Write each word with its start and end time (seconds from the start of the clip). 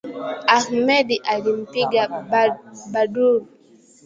Ahmed 0.57 1.07
alimpiga 1.33 2.03
Badru 2.91 3.31